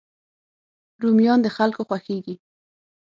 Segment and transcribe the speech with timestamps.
[1.01, 2.35] رومیان د خلکو خوښېږي